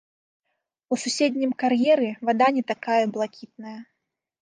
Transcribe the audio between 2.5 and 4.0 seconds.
не такая блакітная.